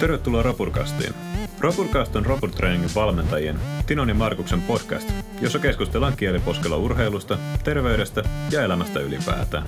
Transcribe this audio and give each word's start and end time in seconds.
Tervetuloa 0.00 0.42
Rapurkastiin. 0.42 1.14
Rapurkast 1.60 2.16
on 2.16 2.26
Rapur 2.26 2.50
Trainingin 2.50 2.90
valmentajien 2.94 3.60
Tinon 3.86 4.08
ja 4.08 4.14
Markuksen 4.14 4.62
podcast, 4.62 5.08
jossa 5.40 5.58
keskustellaan 5.58 6.16
kieliposkella 6.16 6.76
urheilusta, 6.76 7.38
terveydestä 7.64 8.22
ja 8.50 8.62
elämästä 8.62 9.00
ylipäätään. 9.00 9.66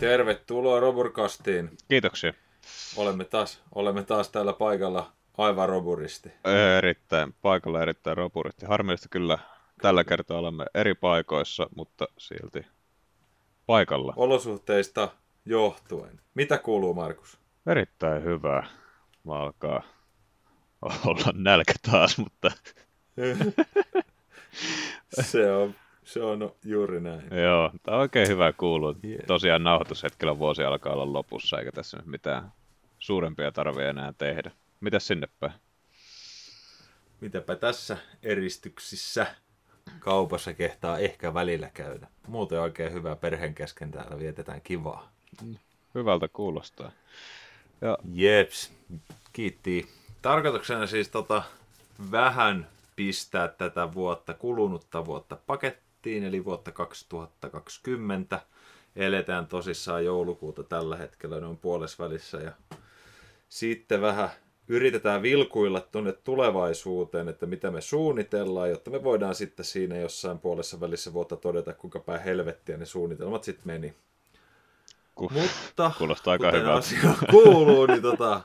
Tervetuloa 0.00 0.80
Roburkastiin. 0.80 1.70
Kiitoksia. 1.88 2.32
Olemme 2.96 3.24
taas, 3.24 3.62
olemme 3.74 4.02
taas 4.02 4.28
täällä 4.28 4.52
paikalla 4.52 5.12
aivan 5.38 5.68
roburisti. 5.68 6.32
Erittäin, 6.78 7.34
paikalla 7.42 7.82
erittäin 7.82 8.16
roburisti. 8.16 8.66
Harmillisesti 8.66 9.08
kyllä 9.08 9.38
tällä 9.82 10.04
kertaa 10.04 10.38
olemme 10.38 10.64
eri 10.74 10.94
paikoissa, 10.94 11.66
mutta 11.76 12.08
silti 12.18 12.66
paikalla. 13.66 14.12
Olosuhteista 14.16 15.08
johtuen. 15.44 16.20
Mitä 16.34 16.58
kuuluu, 16.58 16.94
Markus? 16.94 17.43
Erittäin 17.66 18.24
hyvä. 18.24 18.66
Mä 19.24 19.34
alkaa 19.34 19.82
olla 20.82 21.32
nälkä 21.34 21.72
taas, 21.90 22.18
mutta... 22.18 22.50
se, 25.30 25.52
on, 25.52 25.74
se 26.04 26.22
on 26.22 26.52
juuri 26.64 27.00
näin. 27.00 27.22
Joo, 27.42 27.70
tämä 27.82 27.96
on 27.96 28.00
oikein 28.00 28.28
hyvä 28.28 28.52
kuulua. 28.52 28.94
Yeah. 29.04 29.24
Tosiaan 29.26 29.64
nauhoitushetkellä 29.64 30.38
vuosi 30.38 30.64
alkaa 30.64 30.92
olla 30.92 31.12
lopussa, 31.12 31.58
eikä 31.58 31.72
tässä 31.72 31.96
nyt 31.96 32.06
mitään 32.06 32.52
suurempia 32.98 33.52
tarvitse 33.52 33.88
enää 33.88 34.12
tehdä. 34.18 34.50
Mitäs 34.80 35.06
sinne 35.06 35.28
päin? 35.40 35.52
Mitäpä 37.20 37.56
tässä 37.56 37.96
eristyksissä 38.22 39.26
kaupassa 39.98 40.54
kehtaa 40.54 40.98
ehkä 40.98 41.34
välillä 41.34 41.70
käydä. 41.74 42.06
Muuten 42.28 42.60
oikein 42.60 42.92
hyvää 42.92 43.16
perheen 43.16 43.54
kesken 43.54 43.90
täällä 43.90 44.18
vietetään 44.18 44.60
kivaa. 44.60 45.12
Hyvältä 45.94 46.28
kuulostaa. 46.28 46.92
Ja... 47.80 47.98
Jeps, 48.12 48.72
kiitti. 49.32 49.88
Tarkoituksena 50.22 50.86
siis 50.86 51.08
tota, 51.08 51.42
vähän 52.10 52.68
pistää 52.96 53.48
tätä 53.48 53.94
vuotta, 53.94 54.34
kulunutta 54.34 55.06
vuotta 55.06 55.36
pakettiin, 55.46 56.24
eli 56.24 56.44
vuotta 56.44 56.72
2020. 56.72 58.40
Eletään 58.96 59.46
tosissaan 59.46 60.04
joulukuuta 60.04 60.62
tällä 60.62 60.96
hetkellä 60.96 61.40
noin 61.40 61.56
puolesvälissä 61.56 62.38
ja 62.38 62.52
sitten 63.48 64.00
vähän 64.00 64.30
yritetään 64.68 65.22
vilkuilla 65.22 65.80
tuonne 65.80 66.12
tulevaisuuteen, 66.12 67.28
että 67.28 67.46
mitä 67.46 67.70
me 67.70 67.80
suunnitellaan, 67.80 68.70
jotta 68.70 68.90
me 68.90 69.02
voidaan 69.04 69.34
sitten 69.34 69.64
siinä 69.64 69.96
jossain 69.96 70.38
puolessa 70.38 70.80
välissä 70.80 71.12
vuotta 71.12 71.36
todeta, 71.36 71.72
kuinka 71.72 72.00
päin 72.00 72.22
helvettiä 72.22 72.76
ne 72.76 72.86
suunnitelmat 72.86 73.44
sitten 73.44 73.66
meni. 73.66 73.94
Ku, 75.14 75.28
Mutta 75.28 75.90
kuulostaa 75.98 76.32
aika 76.32 76.50
hyvältä. 76.50 76.74
asia 76.74 77.14
kuuluu, 77.30 77.86
niin 77.86 78.02
tota, 78.02 78.40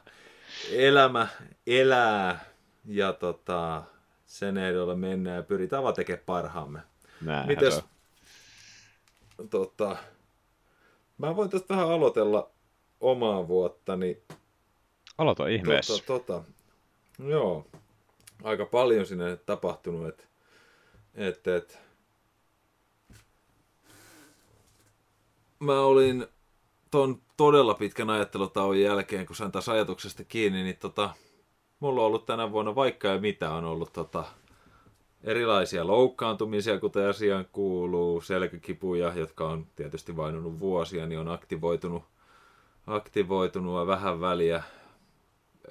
elämä 0.71 1.27
elää 1.67 2.45
ja 2.85 3.13
tota, 3.13 3.83
sen 4.25 4.57
ehdolla 4.57 4.95
mennään 4.95 5.35
ja 5.35 5.43
pyritään 5.43 5.83
vaan 5.83 5.95
tekemään 5.95 6.23
parhaamme. 6.25 6.79
Näinhän 7.21 7.47
Mites, 7.47 7.83
tota, 9.49 9.97
mä 11.17 11.35
voin 11.35 11.49
tästä 11.49 11.73
vähän 11.73 11.89
aloitella 11.89 12.49
omaa 12.99 13.47
vuottani. 13.47 14.21
Aloita 15.17 15.47
ihmeessä. 15.47 15.93
Tota, 16.05 16.33
tota, 16.33 16.43
joo, 17.29 17.67
aika 18.43 18.65
paljon 18.65 19.05
sinne 19.05 19.37
tapahtunut, 19.37 20.07
että 20.07 20.23
et, 21.15 21.47
et, 21.47 21.79
mä 25.59 25.81
olin 25.81 26.27
ton 26.91 27.21
todella 27.37 27.73
pitkän 27.73 28.09
ajattelutauon 28.09 28.79
jälkeen, 28.79 29.25
kun 29.25 29.35
sain 29.35 29.51
taas 29.51 29.69
ajatuksesta 29.69 30.23
kiinni, 30.23 30.63
niin 30.63 30.77
tota, 30.77 31.09
mulla 31.79 32.01
on 32.01 32.07
ollut 32.07 32.25
tänä 32.25 32.51
vuonna 32.51 32.75
vaikka 32.75 33.07
ja 33.07 33.21
mitä 33.21 33.51
on 33.51 33.65
ollut 33.65 33.93
tota, 33.93 34.23
erilaisia 35.23 35.87
loukkaantumisia, 35.87 36.79
kuten 36.79 37.09
asiaan 37.09 37.45
kuuluu, 37.51 38.21
selkäkipuja, 38.21 39.13
jotka 39.15 39.47
on 39.47 39.67
tietysti 39.75 40.17
vainunut 40.17 40.59
vuosia, 40.59 41.07
niin 41.07 41.19
on 41.19 41.27
aktivoitunut, 41.27 42.03
aktivoitunut 42.87 43.79
ja 43.79 43.87
vähän 43.87 44.21
väliä, 44.21 44.63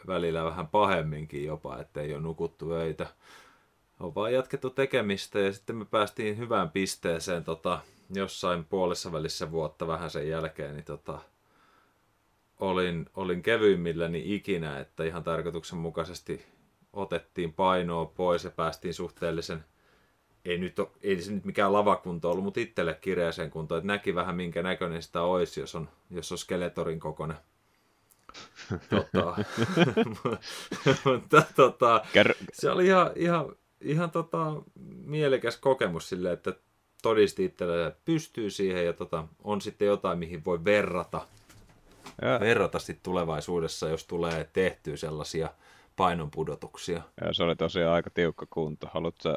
välillä 0.07 0.45
vähän 0.45 0.69
pahemminkin 0.69 1.45
jopa, 1.45 1.79
ettei 1.79 2.15
ole 2.15 2.23
nukuttu 2.23 2.73
öitä. 2.73 3.07
On 4.01 4.15
vaan 4.15 4.33
jatkettu 4.33 4.71
tekemistä 4.71 5.39
ja 5.39 5.53
sitten 5.53 5.77
me 5.77 5.85
päästiin 5.85 6.39
hyvään 6.39 6.71
pisteeseen 6.71 7.45
tota, 7.45 7.81
jossain 8.15 8.65
puolessa 8.65 9.13
välissä 9.13 9.51
vuotta 9.51 9.87
vähän 9.87 10.11
sen 10.11 10.29
jälkeen, 10.29 10.75
niin 10.75 10.85
tota, 10.85 11.19
olin, 12.61 13.07
olin 13.15 13.43
kevyimmilläni 13.43 14.35
ikinä, 14.35 14.81
että 14.81 15.05
ihan 15.05 15.25
tarkoituksenmukaisesti 15.25 16.47
otettiin 16.93 17.53
painoa 17.53 18.07
pois 18.07 18.45
ja 18.45 18.51
päästiin 18.51 18.95
suhteellisen, 18.95 19.65
ei, 20.45 20.59
nyt 20.59 20.79
ole, 20.79 20.89
ei 21.03 21.23
se 21.23 21.33
nyt 21.33 21.45
mikään 21.45 21.73
lavakunto 21.73 22.31
ollut, 22.31 22.45
mutta 22.45 22.61
itselle 22.61 22.95
kireeseen 22.95 23.51
kuntoon, 23.51 23.79
että 23.79 23.87
näki 23.87 24.15
vähän 24.15 24.37
minkä 24.37 24.63
näköinen 24.63 25.03
sitä 25.03 25.23
olisi, 25.23 25.61
jos 25.61 25.75
on, 25.75 25.89
jos 26.11 26.33
on 26.33 26.39
skeletorin 26.39 27.01
kokoinen. 27.01 27.37
tota, 28.91 29.37
mutta 31.05 31.43
tota, 31.57 32.05
se 32.53 32.71
oli 32.71 32.87
ihan, 32.87 33.11
ihan, 33.17 33.57
ihan 33.81 34.11
tota, 34.11 34.63
mielekäs 35.05 35.57
kokemus 35.57 36.09
silleen, 36.09 36.35
että 36.35 36.55
todisti 37.03 37.45
itselle, 37.45 37.87
että 37.87 38.01
pystyy 38.05 38.51
siihen 38.51 38.87
ja 38.87 38.93
tota, 38.93 39.25
on 39.45 39.61
sitten 39.61 39.89
jotain, 39.89 40.19
mihin 40.19 40.45
voi 40.45 40.65
verrata. 40.65 41.27
Ja. 42.23 42.41
Verrata 42.41 42.79
sitten 42.79 43.03
tulevaisuudessa, 43.03 43.89
jos 43.89 44.07
tulee 44.07 44.51
tehtyä 44.53 44.97
sellaisia 44.97 45.51
painonpudotuksia. 45.97 47.03
Ja 47.21 47.35
se 47.35 47.43
oli 47.43 47.57
tosiaan 47.57 47.95
aika 47.95 48.11
tiukka 48.11 48.47
kunto. 48.51 48.89
Haluatko 48.93 49.35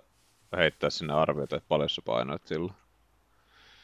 heittää 0.58 0.90
sinne 0.90 1.14
arviota, 1.14 1.56
että 1.56 1.68
paljon 1.68 1.90
sä 1.90 2.02
painoit 2.06 2.48
silloin? 2.48 2.74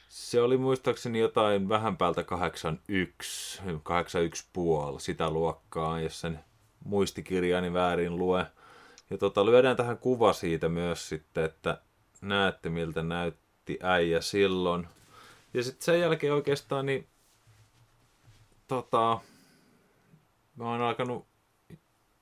Se 0.10 0.42
oli 0.42 0.58
muistaakseni 0.58 1.20
jotain 1.20 1.70
vähän 1.70 1.98
päältä 1.98 2.24
81, 2.24 3.62
81 3.84 4.46
puoli, 4.54 5.00
sitä 5.00 5.30
luokkaa, 5.30 6.00
jos 6.00 6.22
sen 6.22 6.40
muistikirjani 6.86 7.74
väärin 7.74 8.18
lue. 8.18 8.46
Ja 9.10 9.18
tota, 9.18 9.46
lyödään 9.46 9.78
tähän 9.78 9.98
kuva 9.98 10.34
siitä 10.34 10.70
myös 10.70 11.10
sitten, 11.10 11.46
että 11.46 11.82
näette 12.22 12.70
miltä 12.70 13.04
näyttää 13.04 13.47
nätti 13.68 13.80
äijä 13.84 14.22
silloin. 14.22 14.88
Ja 15.54 15.64
sitten 15.64 15.86
sen 15.86 16.00
jälkeen 16.00 16.34
oikeastaan 16.34 16.86
niin 16.86 17.08
tota, 18.68 19.20
mä 20.56 20.72
oon 20.72 20.82
alkanut 20.82 21.26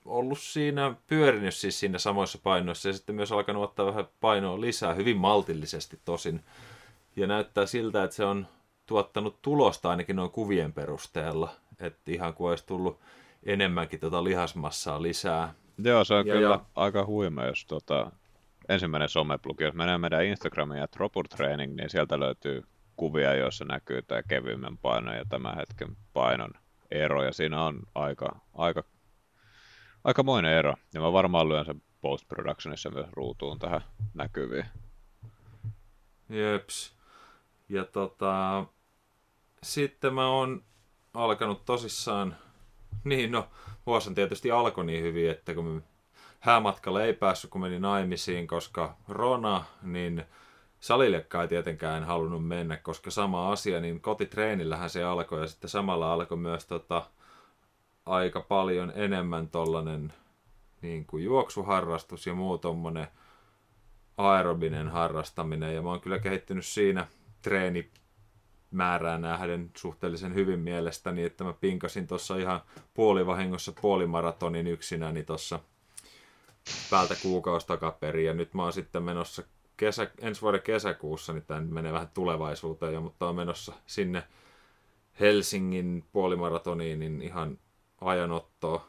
ollut 0.05 0.39
siinä, 0.39 0.95
pyörinyt 1.07 1.53
siis 1.53 1.79
siinä 1.79 1.97
samoissa 1.97 2.37
painoissa 2.43 2.89
ja 2.89 2.93
sitten 2.93 3.15
myös 3.15 3.31
alkanut 3.31 3.63
ottaa 3.63 3.85
vähän 3.85 4.07
painoa 4.21 4.61
lisää, 4.61 4.93
hyvin 4.93 5.17
maltillisesti 5.17 5.99
tosin. 6.05 6.43
Ja 7.15 7.27
näyttää 7.27 7.65
siltä, 7.65 8.03
että 8.03 8.15
se 8.15 8.25
on 8.25 8.47
tuottanut 8.85 9.41
tulosta 9.41 9.89
ainakin 9.89 10.15
noin 10.15 10.31
kuvien 10.31 10.73
perusteella, 10.73 11.49
että 11.79 12.11
ihan 12.11 12.33
kuin 12.33 12.49
olisi 12.49 12.65
tullut 12.65 12.99
enemmänkin 13.43 13.99
tota 13.99 14.23
lihasmassaa 14.23 15.01
lisää. 15.01 15.53
Joo, 15.77 16.03
se 16.03 16.13
on 16.13 16.27
ja 16.27 16.33
kyllä 16.33 16.49
ja... 16.49 16.65
aika 16.75 17.05
huima, 17.05 17.45
jos 17.45 17.65
tota, 17.65 18.11
ensimmäinen 18.69 19.09
someplugi, 19.09 19.63
jos 19.63 19.75
menee 19.75 19.97
meidän 19.97 20.25
Instagramiin 20.25 20.79
ja 20.79 20.87
Tropur 20.87 21.27
Training, 21.27 21.75
niin 21.75 21.89
sieltä 21.89 22.19
löytyy 22.19 22.63
kuvia, 22.95 23.35
joissa 23.35 23.65
näkyy 23.65 24.01
tämä 24.01 24.23
kevyemmän 24.23 24.77
painon 24.77 25.15
ja 25.15 25.25
tämän 25.29 25.55
hetken 25.55 25.97
painon 26.13 26.51
ero, 26.91 27.23
ja 27.23 27.33
siinä 27.33 27.63
on 27.63 27.79
aika, 27.95 28.39
aika, 28.53 28.83
aikamoinen 30.03 30.53
ero, 30.53 30.73
ja 30.93 31.01
mä 31.01 31.13
varmaan 31.13 31.49
lyön 31.49 31.65
sen 31.65 31.81
post-productionissa 32.01 32.89
myös 32.89 33.07
ruutuun 33.11 33.59
tähän 33.59 33.81
näkyviin. 34.13 34.65
Jeps. 36.29 36.95
Ja 37.69 37.85
tota, 37.85 38.65
sitten 39.63 40.13
mä 40.13 40.27
oon 40.27 40.63
alkanut 41.13 41.65
tosissaan, 41.65 42.35
niin 43.03 43.31
no, 43.31 43.49
vuosi 43.85 44.13
tietysti 44.13 44.51
alkoi 44.51 44.85
niin 44.85 45.03
hyvin, 45.03 45.29
että 45.29 45.53
kun 45.53 45.83
häämatkalle 46.45 47.05
ei 47.05 47.13
päässyt, 47.13 47.51
kun 47.51 47.61
meni 47.61 47.79
naimisiin, 47.79 48.47
koska 48.47 48.97
Rona, 49.07 49.63
niin 49.83 50.23
salillekaan 50.79 51.41
ei 51.41 51.47
tietenkään 51.47 52.03
halunnut 52.03 52.47
mennä, 52.47 52.77
koska 52.77 53.11
sama 53.11 53.51
asia, 53.51 53.81
niin 53.81 54.01
kotitreenillähän 54.01 54.89
se 54.89 55.03
alkoi 55.03 55.41
ja 55.41 55.47
sitten 55.47 55.69
samalla 55.69 56.13
alkoi 56.13 56.37
myös 56.37 56.65
tota, 56.65 57.05
aika 58.05 58.41
paljon 58.41 58.93
enemmän 58.95 59.47
tollanen 59.47 60.13
niin 60.81 61.05
kuin 61.05 61.23
juoksuharrastus 61.23 62.27
ja 62.27 62.33
muu 62.33 62.57
tommonen 62.57 63.07
aerobinen 64.17 64.89
harrastaminen. 64.89 65.75
Ja 65.75 65.81
mä 65.81 65.89
oon 65.89 66.01
kyllä 66.01 66.19
kehittynyt 66.19 66.65
siinä 66.65 67.07
treeni 67.41 67.91
määrää 68.71 69.17
nähden 69.17 69.71
suhteellisen 69.77 70.33
hyvin 70.33 70.59
mielestäni, 70.59 71.23
että 71.23 71.43
mä 71.43 71.53
pinkasin 71.53 72.07
tuossa 72.07 72.37
ihan 72.37 72.61
puolivahingossa 72.93 73.73
puolimaratonin 73.81 74.67
yksinäni 74.67 75.23
tuossa 75.23 75.59
päältä 76.89 77.15
kuukausi 77.21 77.67
takaperin 77.67 78.25
ja 78.25 78.33
nyt 78.33 78.53
mä 78.53 78.63
oon 78.63 78.73
sitten 78.73 79.03
menossa 79.03 79.43
kesä, 79.77 80.11
ensi 80.19 80.41
vuoden 80.41 80.61
kesäkuussa, 80.61 81.33
niin 81.33 81.45
tämä 81.45 81.61
menee 81.61 81.93
vähän 81.93 82.09
tulevaisuuteen 82.13 82.93
jo, 82.93 83.01
mutta 83.01 83.29
on 83.29 83.35
menossa 83.35 83.73
sinne 83.85 84.23
Helsingin 85.19 86.05
puolimaratoniin 86.11 86.99
niin 86.99 87.21
ihan 87.21 87.57
ajanottoa 88.01 88.85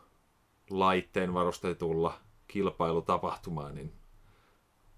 laitteen 0.71 1.35
varustetulla 1.35 2.21
kilpailutapahtumaan, 2.49 3.75
niin 3.75 3.93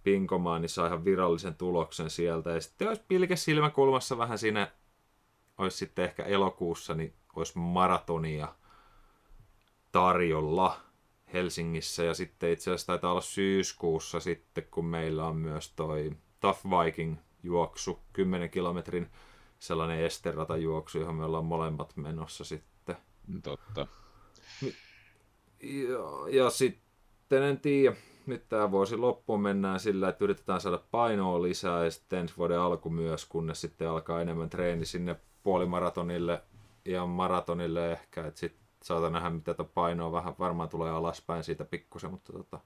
Pinkomaani 0.02 0.68
sai 0.68 0.86
ihan 0.86 1.04
virallisen 1.04 1.54
tuloksen 1.54 2.10
sieltä. 2.10 2.50
Ja 2.50 2.60
sitten 2.60 2.88
olisi 2.88 3.02
pilke 3.08 3.36
silmäkulmassa 3.36 4.18
vähän 4.18 4.38
siinä, 4.38 4.70
olisi 5.58 5.76
sitten 5.76 6.04
ehkä 6.04 6.22
elokuussa, 6.22 6.94
niin 6.94 7.14
olisi 7.36 7.58
maratonia 7.58 8.54
tarjolla 9.92 10.80
Helsingissä. 11.32 12.04
Ja 12.04 12.14
sitten 12.14 12.50
itse 12.50 12.70
asiassa 12.70 12.86
taitaa 12.86 13.10
olla 13.10 13.20
syyskuussa 13.20 14.20
sitten, 14.20 14.64
kun 14.70 14.84
meillä 14.84 15.26
on 15.26 15.36
myös 15.36 15.72
toi 15.72 16.10
Tough 16.40 16.60
Viking 16.64 17.16
juoksu, 17.42 17.98
10 18.12 18.50
kilometrin 18.50 19.10
sellainen 19.58 20.04
esteratajuoksu, 20.04 20.98
johon 20.98 21.14
me 21.14 21.24
ollaan 21.24 21.44
molemmat 21.44 21.96
menossa 21.96 22.44
sitten. 22.44 22.96
Totta. 23.42 23.86
Ja, 25.62 26.28
ja 26.30 26.50
sitten 26.50 27.42
en 27.42 27.60
tiedä, 27.60 27.96
nyt 28.26 28.48
tämä 28.48 28.70
vuosi 28.70 28.96
loppuun 28.96 29.42
mennään 29.42 29.80
sillä, 29.80 30.08
että 30.08 30.24
yritetään 30.24 30.60
saada 30.60 30.82
painoa 30.90 31.42
lisää 31.42 31.84
ja 31.84 31.90
sitten 31.90 32.18
ensi 32.18 32.34
vuoden 32.36 32.60
alku 32.60 32.90
myös, 32.90 33.24
kunnes 33.24 33.60
sitten 33.60 33.90
alkaa 33.90 34.20
enemmän 34.20 34.50
treeni 34.50 34.84
sinne 34.84 35.16
puolimaratonille 35.42 36.42
ja 36.84 37.06
maratonille 37.06 37.92
ehkä, 37.92 38.26
että 38.26 38.40
sitten 38.40 38.67
saatan 38.84 39.12
nähdä, 39.12 39.30
mitä 39.30 39.54
tätä 39.54 39.70
painoa 39.74 40.12
vähän 40.12 40.34
varmaan 40.38 40.68
tulee 40.68 40.90
alaspäin 40.90 41.44
siitä 41.44 41.64
pikkusen, 41.64 42.10
mutta 42.10 42.32
tota, 42.32 42.60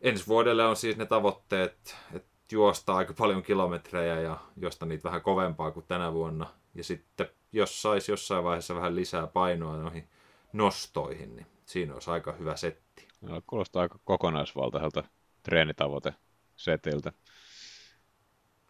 ensi 0.00 0.26
vuodelle 0.26 0.64
on 0.66 0.76
siis 0.76 0.96
ne 0.96 1.06
tavoitteet, 1.06 1.96
että 2.12 2.28
juosta 2.52 2.94
aika 2.94 3.14
paljon 3.18 3.42
kilometrejä 3.42 4.20
ja 4.20 4.38
josta 4.56 4.86
niitä 4.86 5.04
vähän 5.04 5.22
kovempaa 5.22 5.70
kuin 5.70 5.86
tänä 5.86 6.12
vuonna. 6.12 6.46
Ja 6.74 6.84
sitten 6.84 7.28
jos 7.52 7.82
saisi 7.82 8.12
jossain 8.12 8.44
vaiheessa 8.44 8.74
vähän 8.74 8.96
lisää 8.96 9.26
painoa 9.26 9.76
noihin 9.76 10.08
nostoihin, 10.52 11.36
niin 11.36 11.46
siinä 11.66 11.94
olisi 11.94 12.10
aika 12.10 12.32
hyvä 12.32 12.56
setti. 12.56 13.08
No, 13.20 13.42
kuulostaa 13.46 13.82
aika 13.82 13.98
kokonaisvaltaiselta 14.04 15.04
treenitavoite 15.42 16.14
setiltä. 16.56 17.12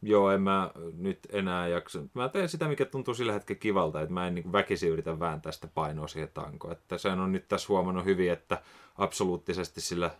Joo, 0.06 0.31
en 0.31 0.43
mä 0.43 0.71
nyt 0.97 1.19
enää 1.33 1.69
jaksa. 1.69 2.03
Mä 2.15 2.29
teen 2.29 2.49
sitä, 2.49 2.69
mikä 2.69 2.85
tuntuu 2.85 3.15
sillä 3.15 3.33
hetkellä 3.33 3.59
kivalta, 3.59 4.01
että 4.01 4.15
mä 4.15 4.27
en 4.27 4.35
niin 4.35 4.53
väkisin 4.53 4.91
yritä 4.91 5.21
vääntää 5.21 5.53
sitä 5.53 5.69
painoa 5.75 6.09
siihen 6.09 6.31
tankoon. 6.35 6.73
Että 6.73 6.99
sen 6.99 7.21
on 7.21 7.33
nyt 7.33 7.49
tässä 7.49 7.69
huomannut 7.69 8.05
hyvin, 8.05 8.33
että 8.33 8.62
absoluuttisesti 8.99 9.81
sillä 9.81 10.11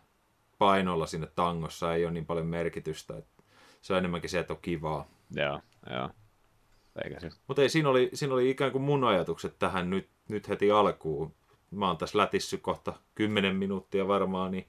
painolla 0.59 1.07
sinne 1.07 1.29
tangossa 1.37 1.95
ei 1.95 2.05
ole 2.05 2.13
niin 2.13 2.27
paljon 2.27 2.47
merkitystä. 2.47 3.17
Että 3.17 3.43
se 3.83 3.93
on 3.93 3.99
enemmänkin 3.99 4.31
se, 4.31 4.39
että 4.39 4.53
on 4.53 4.59
kivaa. 4.63 5.07
Joo, 5.31 5.61
joo. 5.91 6.11
Eikä 7.05 7.21
se. 7.21 7.31
Mutta 7.49 7.63
ei, 7.63 7.69
siinä 7.69 7.89
oli, 7.89 8.11
siinä 8.15 8.35
oli 8.35 8.51
ikään 8.51 8.73
kuin 8.73 8.83
mun 8.83 9.05
ajatukset 9.05 9.59
tähän 9.59 9.91
nyt, 9.91 10.09
nyt 10.29 10.49
heti 10.49 10.71
alkuun. 10.71 11.35
Mä 11.71 11.87
oon 11.87 11.97
tässä 11.97 12.19
lätissy 12.19 12.59
kohta 12.59 12.93
10 13.15 13.57
minuuttia 13.57 14.09
varmaan, 14.09 14.51
niin 14.51 14.67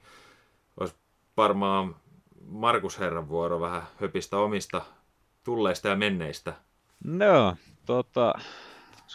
olisi 0.80 0.94
varmaan 1.36 1.96
Markus 2.46 2.98
Herran 2.98 3.28
vuoro 3.28 3.60
vähän 3.60 3.82
höpistä 4.00 4.38
omista 4.38 4.84
tulleista 5.46 5.88
ja 5.88 5.96
menneistä. 5.96 6.54
No, 7.04 7.56
tota, 7.86 8.34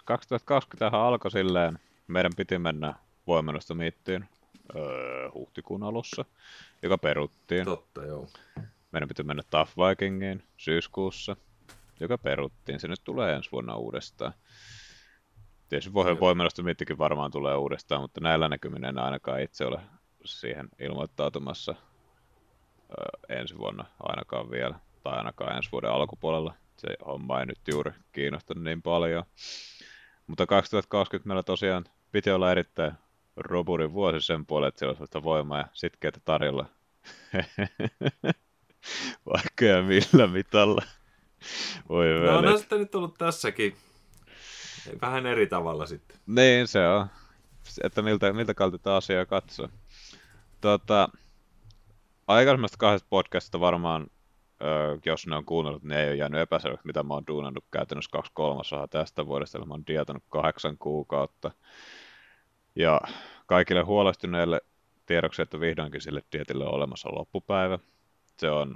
2020 0.06 0.98
alkoi 0.98 1.32
silleen, 1.32 1.80
meidän 2.08 2.32
piti 2.38 2.60
mennä 2.60 2.94
voimannostomiittiin 3.28 4.26
öö, 4.76 5.30
huhtikuun 5.34 5.84
alussa, 5.84 6.26
joka 6.84 6.98
peruttiin. 6.98 7.66
Totta, 7.66 8.06
joo. 8.06 8.28
Meidän 8.92 9.08
piti 9.08 9.24
mennä 9.24 9.44
Tough 9.50 9.72
Vikingiin 9.78 10.44
syyskuussa, 10.58 11.36
joka 12.00 12.18
peruttiin. 12.18 12.80
Se 12.80 12.88
nyt 12.88 13.02
tulee 13.04 13.36
ensi 13.36 13.52
vuonna 13.52 13.76
uudestaan. 13.76 14.34
Tietysti 15.70 15.94
voimannostomiittikin 15.94 16.98
varmaan 16.98 17.32
tulee 17.32 17.56
uudestaan, 17.56 18.02
mutta 18.02 18.22
näillä 18.22 18.50
näkymin 18.50 18.86
en 18.86 19.00
ainakaan 19.00 19.42
itse 19.42 19.66
ole 19.66 19.82
siihen 20.26 20.70
ilmoittautumassa 20.80 21.76
öö, 22.90 23.38
ensi 23.40 23.58
vuonna 23.58 23.86
ainakaan 24.00 24.52
vielä, 24.52 24.80
tai 25.04 25.18
ainakaan 25.18 25.56
ensi 25.56 25.72
vuoden 25.72 25.92
alkupuolella. 25.92 26.54
Se 26.78 26.88
homma 27.06 27.40
ei 27.40 27.46
nyt 27.46 27.60
juuri 27.72 27.92
kiinnostanut 28.12 28.64
niin 28.64 28.82
paljon. 28.82 29.24
Mutta 30.28 30.46
2020 30.46 31.28
meillä 31.28 31.44
tosiaan 31.44 31.86
piti 32.12 32.32
olla 32.32 32.52
erittäin 32.52 32.94
roburin 33.36 33.94
vuosi 33.94 34.22
sen 34.22 34.46
puolelle, 34.46 34.68
että 34.68 34.80
siellä 34.80 34.96
olisi 35.00 35.24
voimaa 35.24 35.58
ja 35.58 35.68
sitkeitä 35.74 36.20
tarjolla. 36.26 36.66
Vaikka 39.34 39.66
ja 39.66 39.84
millä 39.84 40.28
mitalla. 40.28 40.82
Voi 41.90 42.06
no, 42.26 42.38
on 42.38 42.60
sitten 42.60 42.80
nyt 42.80 42.96
ollut 42.96 43.18
tässäkin 43.18 43.76
vähän 45.02 45.26
eri 45.26 45.48
tavalla 45.48 45.86
sitten. 45.86 46.18
Niin, 46.26 46.68
se 46.68 46.88
on. 46.88 47.08
Että 47.84 48.02
miltä, 48.02 48.34
miltä 48.34 48.54
kalta 48.54 48.98
asiaa 48.98 49.26
katsoo. 49.26 49.70
Tota, 50.62 51.10
aikaisemmasta 52.28 52.78
kahdesta 52.78 53.08
podcastista 53.10 53.60
varmaan, 53.60 54.08
jos 55.06 55.28
ne 55.28 55.36
on 55.36 55.46
kuunnellut, 55.46 55.84
niin 55.84 55.98
ei 56.00 56.08
ole 56.08 56.16
jäänyt 56.16 56.42
epäselväksi, 56.42 56.88
mitä 56.88 57.04
mä 57.04 57.14
oon 57.14 57.28
duunannut 57.28 57.66
käytännössä 57.72 58.12
kaksi 58.12 58.32
kolmasosaa 58.36 58.88
tästä 58.88 59.26
vuodesta, 59.26 59.58
eli 59.58 59.66
mä 59.66 59.74
oon 59.74 59.88
dietannut 59.88 60.24
kahdeksan 60.30 60.78
kuukautta. 60.78 61.52
Ja 62.76 63.02
kaikille 63.46 63.82
huolestuneille 63.82 64.62
tiedoksi, 65.06 65.42
että 65.42 65.60
vihdoinkin 65.60 66.02
sille 66.02 66.24
dietille 66.32 66.66
on 66.66 66.74
olemassa 66.74 67.10
loppupäivä. 67.16 67.80
Se 68.38 68.50
on, 68.52 68.76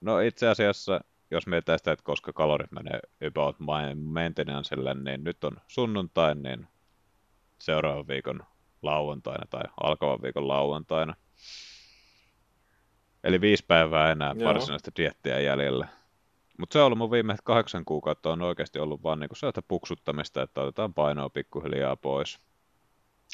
no 0.00 0.20
itse 0.20 0.48
asiassa, 0.48 1.00
jos 1.30 1.46
mietitään 1.46 1.78
sitä, 1.78 1.92
että 1.92 2.04
koska 2.04 2.32
kalorit 2.32 2.72
menee 2.72 3.00
about 3.28 3.56
maintenancelle, 3.94 4.94
niin 4.94 5.24
nyt 5.24 5.44
on 5.44 5.56
sunnuntai, 5.68 6.34
niin 6.34 6.68
seuraavan 7.58 8.08
viikon 8.08 8.44
lauantaina 8.82 9.46
tai 9.50 9.62
alkavan 9.82 10.22
viikon 10.22 10.48
lauantaina. 10.48 11.14
Eli 13.24 13.40
viisi 13.40 13.64
päivää 13.68 14.12
enää 14.12 14.34
Joo. 14.36 14.48
varsinaista 14.48 14.90
diettiä 14.96 15.40
jäljellä. 15.40 15.88
Mutta 16.58 16.72
se 16.72 16.78
on 16.78 16.86
ollut 16.86 16.98
mun 16.98 17.10
viimeiset 17.10 17.44
kahdeksan 17.44 17.84
kuukautta 17.84 18.32
on 18.32 18.42
oikeasti 18.42 18.78
ollut 18.78 19.02
vaan 19.02 19.20
niinku 19.20 19.34
sellaista 19.34 19.62
puksuttamista, 19.62 20.42
että 20.42 20.60
otetaan 20.60 20.94
painoa 20.94 21.30
pikkuhiljaa 21.30 21.96
pois. 21.96 22.38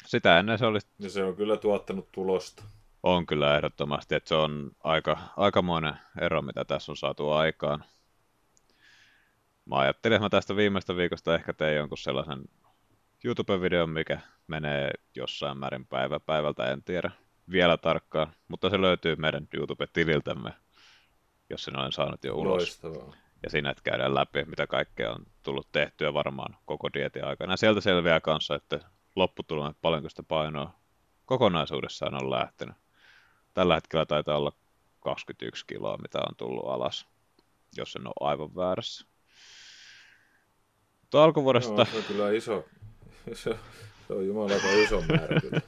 Sitä 0.05 0.39
ennen 0.39 0.57
se 0.57 0.65
oli... 0.65 0.79
Ja 0.99 1.09
se 1.09 1.23
on 1.23 1.35
kyllä 1.35 1.57
tuottanut 1.57 2.11
tulosta. 2.11 2.63
On 3.03 3.25
kyllä 3.25 3.55
ehdottomasti, 3.55 4.15
että 4.15 4.27
se 4.27 4.35
on 4.35 4.71
aika, 4.83 5.17
aikamoinen 5.37 5.93
ero, 6.21 6.41
mitä 6.41 6.65
tässä 6.65 6.91
on 6.91 6.97
saatu 6.97 7.29
aikaan. 7.29 7.83
Mä 9.65 9.77
ajattelin, 9.77 10.15
että 10.15 10.25
mä 10.25 10.29
tästä 10.29 10.55
viimeistä 10.55 10.95
viikosta 10.95 11.35
ehkä 11.35 11.53
tein 11.53 11.77
jonkun 11.77 11.97
sellaisen 11.97 12.41
YouTube-videon, 13.23 13.89
mikä 13.89 14.19
menee 14.47 14.91
jossain 15.15 15.57
määrin 15.57 15.85
päivä 15.85 16.19
päivältä, 16.19 16.71
en 16.71 16.83
tiedä 16.83 17.11
vielä 17.51 17.77
tarkkaan, 17.77 18.33
mutta 18.47 18.69
se 18.69 18.81
löytyy 18.81 19.15
meidän 19.15 19.47
YouTube-tililtämme, 19.53 20.53
jos 21.49 21.63
sen 21.63 21.79
olen 21.79 21.91
saanut 21.91 22.23
jo 22.23 22.35
ulos. 22.35 22.57
Loistavaa. 22.57 23.15
Ja 23.43 23.49
siinä 23.49 23.69
että 23.69 23.83
käydään 23.83 24.15
läpi, 24.15 24.45
mitä 24.45 24.67
kaikkea 24.67 25.11
on 25.11 25.25
tullut 25.43 25.67
tehtyä 25.71 26.13
varmaan 26.13 26.57
koko 26.65 26.89
dietin 26.93 27.25
aikana. 27.25 27.53
Ja 27.53 27.57
sieltä 27.57 27.81
selviää 27.81 28.19
kanssa, 28.19 28.55
että 28.55 28.79
lopputulema, 29.15 29.73
paljonko 29.81 30.09
sitä 30.09 30.23
painoa 30.23 30.73
kokonaisuudessaan 31.25 32.23
on 32.23 32.31
lähtenyt. 32.31 32.75
Tällä 33.53 33.75
hetkellä 33.75 34.05
taitaa 34.05 34.37
olla 34.37 34.51
21 34.99 35.65
kiloa, 35.67 35.97
mitä 35.97 36.19
on 36.19 36.35
tullut 36.35 36.69
alas, 36.69 37.07
jos 37.77 37.95
en 37.95 38.07
ole 38.07 38.29
aivan 38.29 38.55
väärässä. 38.55 39.05
Mutta 41.01 41.23
alkuvuodesta... 41.23 41.73
No, 41.73 41.85
se 41.85 41.97
on 41.97 42.03
kyllä 42.03 42.31
iso, 42.31 42.65
se, 43.33 43.59
se 44.09 44.13
on 44.13 44.27
jumalauta 44.27 44.67
iso 44.83 45.01
määrä 45.01 45.41
kyllä. 45.41 45.61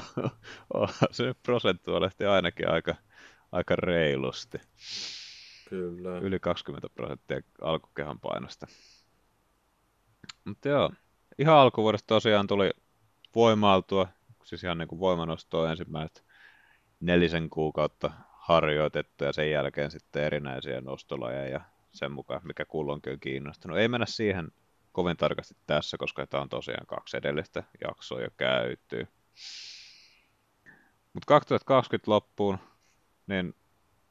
se 1.10 1.24
nyt 1.24 1.42
prosentuaalisesti 1.42 2.24
ainakin 2.24 2.68
aika, 2.68 2.94
aika 3.52 3.76
reilusti. 3.76 4.58
Kyllä. 5.68 6.18
Yli 6.18 6.38
20 6.40 6.88
prosenttia 6.94 7.40
alkukehan 7.60 8.20
painosta. 8.20 8.66
Mutta 10.44 10.68
joo, 10.68 10.90
ihan 11.38 11.56
alkuvuodesta 11.56 12.06
tosiaan 12.06 12.46
tuli 12.46 12.70
voimailtua, 13.34 14.08
siis 14.44 14.64
ihan 14.64 14.78
niin 14.78 14.88
kuin 14.88 15.00
voimanostoa 15.00 15.70
ensimmäiset 15.70 16.24
nelisen 17.00 17.50
kuukautta 17.50 18.10
harjoitettu 18.32 19.24
ja 19.24 19.32
sen 19.32 19.50
jälkeen 19.50 19.90
sitten 19.90 20.24
erinäisiä 20.24 20.80
nostolajeja 20.80 21.48
ja 21.48 21.60
sen 21.92 22.12
mukaan, 22.12 22.40
mikä 22.44 22.64
kulloinkin 22.64 23.12
on 23.12 23.20
kiinnostunut. 23.20 23.78
Ei 23.78 23.88
mennä 23.88 24.06
siihen 24.06 24.48
kovin 24.92 25.16
tarkasti 25.16 25.54
tässä, 25.66 25.96
koska 25.96 26.26
tämä 26.26 26.42
on 26.42 26.48
tosiaan 26.48 26.86
kaksi 26.86 27.16
edellistä 27.16 27.62
jaksoa 27.84 28.20
jo 28.20 28.28
käyty. 28.36 29.08
Mutta 31.12 31.26
2020 31.26 32.10
loppuun, 32.10 32.58
niin 33.26 33.54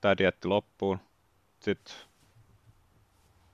tämä 0.01 0.17
dietti 0.17 0.47
loppuun. 0.47 1.00
Sitten 1.59 1.95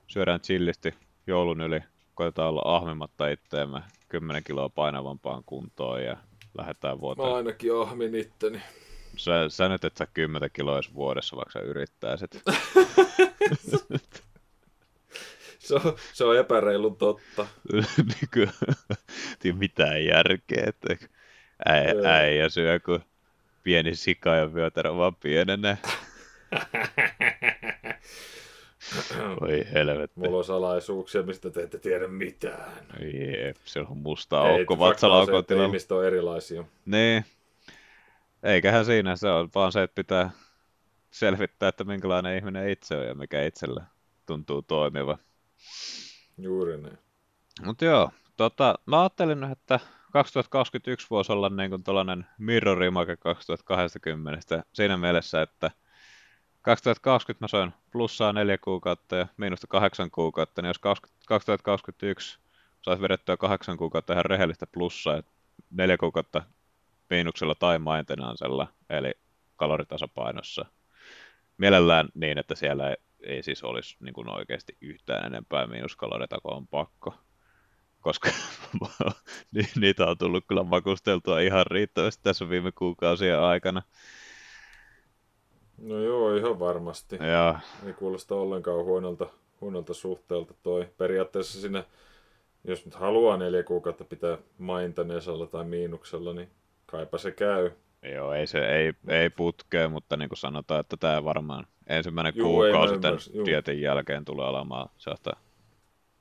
syödään 0.07 0.41
chillisti 0.41 0.93
joulun 1.27 1.61
yli, 1.61 1.79
koitetaan 2.15 2.49
olla 2.49 2.75
ahmimatta 2.75 3.27
itteemme 3.27 3.81
10 4.09 4.43
kiloa 4.43 4.69
painavampaan 4.69 5.43
kuntoon 5.45 6.03
ja 6.03 6.17
lähdetään 6.57 6.99
vuoteen. 6.99 7.29
Mä 7.29 7.35
ainakin 7.35 7.81
ahmin 7.81 8.15
itteni. 8.15 8.61
Sä, 9.17 9.49
sä 9.49 9.69
nyt 9.69 9.85
et 9.85 9.97
sä 9.97 10.07
10 10.13 10.49
kiloa 10.53 10.79
vuodessa, 10.93 11.35
vaikka 11.35 11.51
sä 11.51 11.59
yrittäisit. 11.59 12.31
Se 15.67 15.75
on, 15.75 15.95
se 16.13 16.23
on 16.23 16.37
epäreilun 16.37 16.95
totta. 16.95 17.47
niin 17.97 18.29
kuin, 18.33 18.49
ei 19.45 19.51
mitään 19.51 20.05
järkeä, 20.05 20.63
että 20.67 21.07
äijä, 21.65 21.93
äijä 22.15 22.49
syö 22.49 22.79
kuin 22.79 23.03
pieni 23.63 23.95
sika 23.95 24.35
ja 24.35 24.53
vyötärö 24.53 24.95
vaan 24.95 25.15
pienenee. 25.15 25.77
Voi 29.41 29.65
helvetti. 29.73 30.19
Mulla 30.19 30.37
on 30.37 30.43
salaisuuksia, 30.43 31.23
mistä 31.23 31.49
te 31.49 31.63
ette 31.63 31.77
tiedä 31.77 32.07
mitään. 32.07 32.71
Jep, 32.99 33.57
se 33.65 33.79
on 33.79 33.97
musta 33.97 34.41
aukko 34.41 34.79
vatsalaukotilalla. 34.79 35.67
Ihmiset 35.67 35.91
on 35.91 36.05
erilaisia. 36.05 36.63
Niin. 36.85 37.25
Eiköhän 38.43 38.85
siinä 38.85 39.15
se 39.15 39.27
on 39.29 39.49
vaan 39.55 39.71
se, 39.71 39.83
että 39.83 39.95
pitää 39.95 40.29
selvittää, 41.11 41.69
että 41.69 41.83
minkälainen 41.83 42.37
ihminen 42.37 42.69
itse 42.69 42.95
on 42.95 43.07
ja 43.07 43.15
mikä 43.15 43.45
itsellä 43.45 43.85
tuntuu 44.25 44.61
toimiva. 44.61 45.17
Juuri 46.37 46.77
näin. 46.77 46.97
Mutta 47.65 47.85
joo, 47.85 48.11
tota, 48.37 48.75
mä 48.85 49.01
ajattelin, 49.01 49.43
että 49.43 49.79
2021 50.11 51.07
voisi 51.09 51.31
olla 51.31 51.49
niin 51.49 51.69
kuin 51.69 51.83
tällainen 51.83 52.25
mirrorimake 52.37 53.17
2020 53.17 54.63
siinä 54.73 54.97
mielessä, 54.97 55.41
että 55.41 55.71
2020 56.61 57.43
mä 57.43 57.47
soin 57.47 57.73
plussaa 57.91 58.33
neljä 58.33 58.57
kuukautta 58.57 59.15
ja 59.15 59.27
miinusta 59.37 59.67
kahdeksan 59.67 60.11
kuukautta, 60.11 60.61
niin 60.61 60.67
jos 60.67 60.79
2021 61.27 62.39
saisi 62.81 63.01
vedettyä 63.01 63.37
kahdeksan 63.37 63.77
kuukautta 63.77 64.13
ihan 64.13 64.25
rehellistä 64.25 64.67
plussaa 64.67 65.15
ja 65.15 65.23
neljä 65.71 65.97
kuukautta 65.97 66.41
miinuksella 67.09 67.55
tai 67.55 67.79
maintenansella, 67.79 68.67
eli 68.89 69.11
kaloritasapainossa. 69.55 70.65
Mielellään 71.57 72.09
niin, 72.13 72.37
että 72.37 72.55
siellä 72.55 72.89
ei, 72.89 72.95
ei 73.23 73.43
siis 73.43 73.63
olisi 73.63 73.97
niin 73.99 74.13
kuin 74.13 74.29
oikeasti 74.29 74.77
yhtään 74.81 75.25
enempää 75.25 75.67
miinuskaloreita 75.67 76.39
kuin 76.41 76.55
on 76.55 76.67
pakko. 76.67 77.13
Koska 78.01 78.29
niitä 79.81 80.05
on 80.05 80.17
tullut 80.17 80.43
kyllä 80.47 80.63
makusteltua 80.63 81.39
ihan 81.39 81.65
riittävästi 81.71 82.23
tässä 82.23 82.49
viime 82.49 82.71
kuukausien 82.71 83.39
aikana. 83.39 83.81
No 85.77 85.99
joo, 85.99 86.35
ihan 86.35 86.59
varmasti. 86.59 87.15
Ja. 87.15 87.59
Ei 87.85 87.93
kuulosta 87.93 88.35
ollenkaan 88.35 88.85
huonolta, 88.85 89.27
huonolta 89.61 89.93
suhteelta 89.93 90.53
toi. 90.63 90.87
Periaatteessa 90.97 91.61
sinne, 91.61 91.85
jos 92.63 92.85
nyt 92.85 92.95
haluaa 92.95 93.37
neljä 93.37 93.63
kuukautta 93.63 94.03
pitää 94.03 94.37
maintaneesalla 94.57 95.47
tai 95.47 95.65
miinuksella, 95.65 96.33
niin 96.33 96.49
kaipa 96.85 97.17
se 97.17 97.31
käy. 97.31 97.71
Joo, 98.01 98.33
ei 98.33 98.47
se 98.47 98.59
ei, 98.67 98.93
ei 99.07 99.29
putkea, 99.29 99.89
mutta 99.89 100.17
niin 100.17 100.29
kuin 100.29 100.37
sanotaan, 100.37 100.79
että 100.79 100.97
tämä 100.97 101.23
varmaan 101.23 101.67
ensimmäinen 101.87 102.33
juu, 102.35 102.53
kuukausi 102.53 102.99
tämän 102.99 103.19
dietin 103.45 103.81
jälkeen 103.81 104.25
tulee 104.25 104.47
olemaan 104.47 104.89
sellaista 104.97 105.31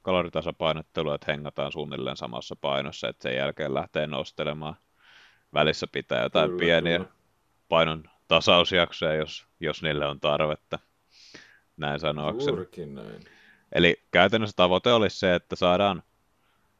kaloritasapainottelua, 0.03 1.15
että 1.15 1.33
hengataan 1.33 1.73
suunnilleen 1.73 2.17
samassa 2.17 2.57
painossa, 2.57 3.09
että 3.09 3.23
sen 3.23 3.37
jälkeen 3.37 3.75
lähtee 3.75 4.07
nostelemaan. 4.07 4.77
Välissä 5.55 5.87
pitää 5.93 6.23
jotain 6.23 6.51
kyllä, 6.51 6.61
pieniä 6.61 6.99
kyllä. 6.99 7.11
painon 7.69 8.05
tasausjaksoja, 8.29 9.15
jos, 9.15 9.47
jos 9.61 9.83
niille 9.83 10.07
on 10.07 10.21
tarvetta. 10.21 10.79
Näin 11.77 12.01
sanoakseni. 12.01 12.87
näin. 12.87 13.25
Eli 13.73 14.03
käytännössä 14.11 14.57
tavoite 14.57 14.93
olisi 14.93 15.19
se, 15.19 15.35
että 15.35 15.57
saadaan, 15.57 16.03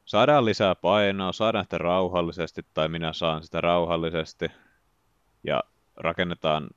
saadaan 0.05 0.45
lisää 0.45 0.75
painoa, 0.75 1.31
saadaan 1.31 1.65
sitä 1.65 1.77
rauhallisesti, 1.77 2.65
tai 2.73 2.87
minä 2.87 3.13
saan 3.13 3.43
sitä 3.43 3.61
rauhallisesti, 3.61 4.47
ja 5.43 5.63
rakennetaan 5.95 6.69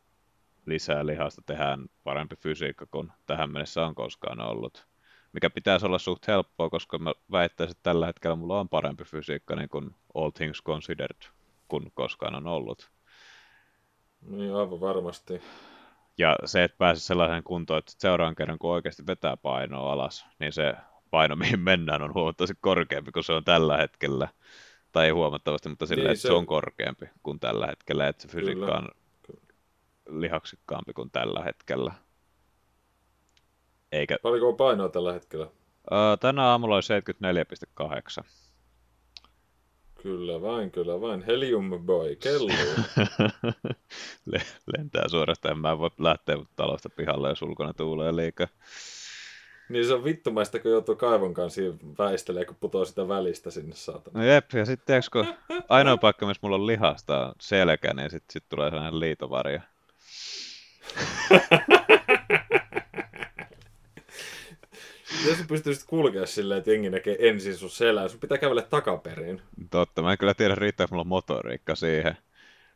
lisää 0.66 1.06
lihasta, 1.06 1.42
tehdään 1.46 1.86
parempi 2.04 2.36
fysiikka 2.36 2.86
kuin 2.90 3.12
tähän 3.26 3.52
mennessä 3.52 3.86
on 3.86 3.94
koskaan 3.94 4.40
ollut. 4.40 4.86
Mikä 5.32 5.50
pitäisi 5.50 5.86
olla 5.86 5.98
suht 5.98 6.28
helppoa, 6.28 6.70
koska 6.70 6.98
mä 6.98 7.12
väittäisin, 7.32 7.72
että 7.72 7.82
tällä 7.82 8.06
hetkellä 8.06 8.36
mulla 8.36 8.60
on 8.60 8.68
parempi 8.68 9.04
fysiikka 9.04 9.56
niin 9.56 9.68
kuin 9.68 9.94
all 10.14 10.30
things 10.30 10.62
considered 10.62 11.22
kuin 11.68 11.92
koskaan 11.94 12.34
on 12.34 12.46
ollut. 12.46 12.90
Niin, 14.20 14.54
aivan 14.54 14.80
varmasti. 14.80 15.42
Ja 16.18 16.36
se, 16.44 16.64
että 16.64 16.78
pääsee 16.78 17.00
sellaisen 17.00 17.42
kuntoon, 17.42 17.78
että 17.78 17.92
seuraavan 17.98 18.34
kerran 18.34 18.58
kun 18.58 18.70
oikeasti 18.70 19.06
vetää 19.06 19.36
painoa 19.36 19.92
alas, 19.92 20.26
niin 20.38 20.52
se 20.52 20.74
paino, 21.10 21.36
mihin 21.36 21.60
mennään, 21.60 22.02
on 22.02 22.14
huomattavasti 22.14 22.56
korkeampi 22.60 23.12
kuin 23.12 23.24
se 23.24 23.32
on 23.32 23.44
tällä 23.44 23.76
hetkellä. 23.76 24.28
Tai 24.92 25.04
ei 25.04 25.10
huomattavasti, 25.10 25.68
mutta 25.68 25.86
sillä, 25.86 26.02
niin, 26.02 26.10
että 26.10 26.22
se... 26.22 26.28
se 26.28 26.34
on 26.34 26.46
korkeampi 26.46 27.06
kuin 27.22 27.40
tällä 27.40 27.66
hetkellä, 27.66 28.08
että 28.08 28.22
se 28.22 28.28
fysiikka 28.28 28.78
on 28.78 28.88
lihaksikkaampi 30.08 30.92
kuin 30.92 31.10
tällä 31.10 31.42
hetkellä. 31.44 31.92
Eikä... 33.92 34.16
Paljonko 34.22 34.48
on 34.48 34.56
painoa 34.56 34.88
tällä 34.88 35.12
hetkellä? 35.12 35.46
Öö, 35.92 36.16
tänä 36.16 36.44
aamulla 36.44 36.74
oli 36.74 36.82
74,8. 38.22 38.28
Kyllä 40.02 40.42
vain, 40.42 40.70
kyllä 40.70 41.00
vain. 41.00 41.22
Helium 41.22 41.86
boy, 41.86 42.16
kello. 42.16 42.52
Lentää 44.76 45.08
suorastaan, 45.08 45.58
mä 45.58 45.70
en 45.70 45.78
voi 45.78 45.90
lähteä 45.98 46.36
talosta 46.56 46.90
pihalle, 46.90 47.28
jos 47.28 47.42
ulkona 47.42 47.72
tuulee 47.74 48.16
liikaa. 48.16 48.46
Niin 49.70 49.86
se 49.86 49.94
on 49.94 50.04
vittumaista, 50.04 50.58
kun 50.58 50.70
joutuu 50.70 50.96
kaivon 50.96 51.34
kanssa 51.34 51.60
väistelee, 51.98 52.44
kun 52.44 52.56
putoo 52.60 52.84
sitä 52.84 53.08
välistä 53.08 53.50
sinne 53.50 53.74
saatana. 53.74 54.20
No 54.20 54.26
jep, 54.26 54.52
ja 54.52 54.64
sitten 54.66 55.02
kun 55.12 55.26
ainoa 55.68 55.96
paikka, 55.96 56.26
missä 56.26 56.40
mulla 56.42 56.56
on 56.56 56.66
lihasta 56.66 57.26
on 57.26 57.32
selkä, 57.40 57.94
niin 57.94 58.10
sitten 58.10 58.32
sit 58.32 58.44
tulee 58.48 58.70
sellainen 58.70 59.00
liitovarja. 59.00 59.60
Jos 65.26 65.38
sä 65.38 65.44
pystyisit 65.48 65.84
kulkea 65.86 66.26
silleen, 66.26 66.58
että 66.58 66.70
jengi 66.70 66.90
näkee 66.90 67.16
ensin 67.28 67.56
sun 67.56 67.70
selän, 67.70 68.10
sun 68.10 68.20
pitää 68.20 68.38
kävellä 68.38 68.62
takaperin. 68.62 69.42
Totta, 69.70 70.02
mä 70.02 70.12
en 70.12 70.18
kyllä 70.18 70.34
tiedä 70.34 70.54
riittääkö 70.54 70.90
mulla 70.90 71.04
motoriikka 71.04 71.74
siihen. 71.74 72.16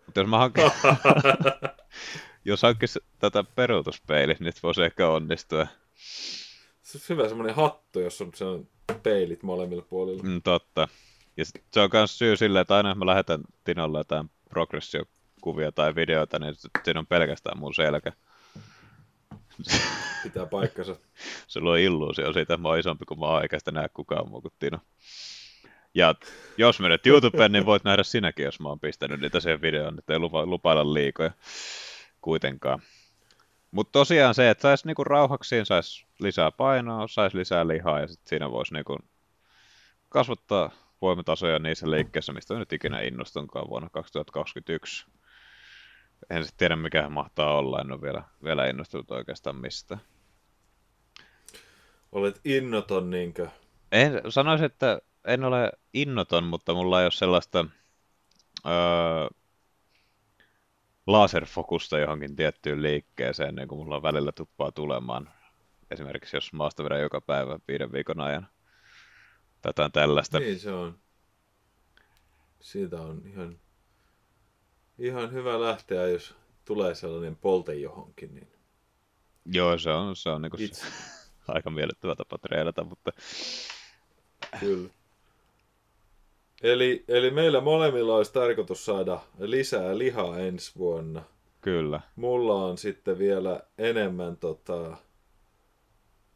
Mutta 0.07 0.21
jos 0.21 0.29
mä 0.29 0.39
hankin... 0.39 0.65
jos 2.45 2.63
hankkis 2.63 2.99
tätä 3.19 3.45
peruutuspeilit, 3.45 4.41
niin 4.41 4.53
voisi 4.63 4.83
ehkä 4.83 5.09
onnistua. 5.09 5.67
Se 6.99 7.13
on 7.13 7.17
hyvä 7.17 7.29
semmoinen 7.29 7.57
hattu, 7.57 8.01
jos 8.01 8.21
on, 8.21 8.31
se 8.35 8.45
on 8.45 8.69
peilit 9.03 9.43
molemmilla 9.43 9.83
puolilla. 9.83 10.23
Mm, 10.23 10.43
totta. 10.43 10.89
Ja 11.37 11.45
se 11.45 11.81
on 11.81 11.91
myös 11.93 12.19
syy 12.19 12.37
silleen, 12.37 12.61
että 12.61 12.77
aina 12.77 12.89
jos 12.89 12.99
mä 12.99 13.07
lähetän 13.07 13.41
Tinolle 13.65 13.99
jotain 13.99 14.31
progressiokuvia 14.51 15.73
tai 15.73 15.95
videoita, 15.95 16.39
niin 16.39 16.55
siinä 16.85 17.01
on 17.01 17.07
pelkästään 17.07 17.59
mun 17.59 17.75
selkä. 17.75 18.13
Pitää 20.23 20.47
paikkansa. 20.47 20.97
Se 21.47 21.61
luo 21.61 21.75
illuusio 21.75 22.27
siitä, 22.33 22.55
että 22.55 22.57
mä 22.57 22.69
oon 22.69 22.79
isompi 22.79 23.05
kuin 23.05 23.21
mä 23.21 23.27
oon, 23.27 23.43
eikä 23.43 23.59
sitä 23.59 23.73
näe 23.73 23.89
kukaan 23.95 24.29
muu 24.29 24.41
kuin 24.41 24.55
Tino. 24.59 24.79
Ja 25.95 26.15
jos 26.57 26.81
menet 26.81 27.07
YouTubeen, 27.07 27.53
niin 27.53 27.67
voit 27.67 27.85
nähdä 27.85 28.03
sinäkin, 28.03 28.45
jos 28.45 28.61
mä 28.61 28.69
oon 28.69 28.81
pistänyt 28.81 29.21
niitä 29.21 29.41
siihen 29.41 29.63
videoon, 29.63 29.99
että 29.99 30.13
ei 30.13 30.19
lupa, 30.19 30.47
lupailla 30.47 30.95
liikoja 30.95 31.31
kuitenkaan. 32.21 32.83
Mutta 33.75 33.93
tosiaan 33.93 34.35
se, 34.35 34.51
että 34.51 34.63
saisi 34.63 34.87
niinku 34.87 35.05
rauhaksiin, 35.05 35.67
saisi 35.67 36.07
lisää 36.19 36.51
painoa, 36.51 37.09
saisi 37.09 37.37
lisää 37.37 37.69
lihaa 37.69 38.01
ja 38.01 38.07
sitten 38.07 38.29
siinä 38.29 38.51
voisi 38.51 38.75
niinku 38.75 38.99
kasvattaa 40.09 40.71
voimatasoja 41.03 41.59
niissä 41.59 41.91
liikkeissä, 41.91 42.33
mistä 42.33 42.55
nyt 42.55 42.73
ikinä 42.73 43.01
innostunkaan 43.01 43.69
vuonna 43.69 43.89
2021 43.91 45.07
en 46.31 46.45
sitten 46.45 46.59
tiedä 46.59 46.77
mikä 46.77 47.09
mahtaa 47.09 47.59
olla, 47.59 47.81
en 47.81 47.93
ole 47.93 48.03
vielä, 48.03 48.23
vielä 48.45 48.67
innostunut 48.67 49.11
oikeastaan 49.11 49.57
mistä. 49.57 49.99
Olet 52.13 52.41
innoton 52.45 53.11
niinkö? 53.11 53.49
En, 53.93 54.21
sanoisin, 54.29 54.67
että 54.67 55.01
en 55.25 55.45
ole 55.45 55.73
innoton, 55.95 56.45
mutta 56.45 56.75
mulla 56.75 57.01
ei 57.01 57.05
ole 57.05 57.11
sellaista 57.11 57.67
öö, 58.67 59.29
laserfokusta 61.07 61.99
johonkin 61.99 62.37
tiettyyn 62.37 62.83
liikkeeseen, 62.83 63.55
niin 63.55 63.69
kuin 63.69 63.79
mulla 63.79 63.97
on 63.97 64.03
välillä 64.03 64.33
tuppaa 64.33 64.73
tulemaan. 64.73 65.31
Esimerkiksi 65.91 66.37
jos 66.37 66.53
maasta 66.53 66.85
vedän 66.85 67.01
joka 67.01 67.21
päivä 67.21 67.59
viiden 67.69 67.93
viikon 67.93 68.21
ajan. 68.21 68.49
Tätä 69.63 69.91
tällaista. 69.93 70.39
Niin 70.39 70.59
se 70.59 70.73
on. 70.73 70.99
Siitä 72.61 73.01
on 73.01 73.23
ihan 73.27 73.59
ihan 74.99 75.33
hyvä 75.33 75.61
lähteä, 75.61 76.09
jos 76.09 76.35
tulee 76.65 76.95
sellainen 76.95 77.37
polte 77.37 77.75
johonkin. 77.75 78.35
Niin... 78.35 78.49
Joo, 79.45 79.79
se 79.79 79.91
on, 79.91 80.17
se 80.17 80.31
on 80.31 80.43
niin 80.43 80.51
kuin 80.51 80.75
se, 80.75 80.87
aika 81.49 81.71
miellyttävä 81.71 82.15
tapa 82.15 82.39
treenata, 82.39 82.85
mutta... 82.85 83.11
Kyllä. 84.61 84.89
Eli, 86.65 87.05
eli 87.09 87.31
meillä 87.31 87.61
molemmilla 87.61 88.17
olisi 88.17 88.33
tarkoitus 88.33 88.85
saada 88.85 89.21
lisää 89.39 89.99
lihaa 89.99 90.39
ensi 90.39 90.73
vuonna. 90.79 91.23
Kyllä. 91.61 92.01
Mulla 92.17 92.55
on 92.55 92.79
sitten 92.79 93.19
vielä 93.19 93.61
enemmän 93.79 94.37
tota, 94.37 94.97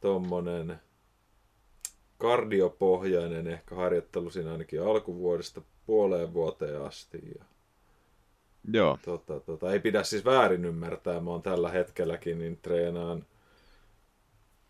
tommonen 0.01 0.81
kardiopohjainen 2.19 3.47
ehkä 3.47 3.75
harjoittelu 3.75 4.31
siinä 4.31 4.53
ainakin 4.53 4.83
alkuvuodesta 4.83 5.63
puoleen 5.87 6.35
vuoteen 6.35 6.83
asti. 6.83 7.19
Ja 7.39 7.45
Joo. 8.73 8.99
Tota, 9.05 9.41
tota, 9.41 9.73
ei 9.73 9.81
pidä 9.81 10.03
siis 10.03 10.25
väärin 10.25 10.65
ymmärtää, 10.65 11.21
mä 11.21 11.31
oon 11.31 11.43
tällä 11.43 11.69
hetkelläkin 11.71 12.39
niin 12.39 12.59
treenaan 12.63 13.25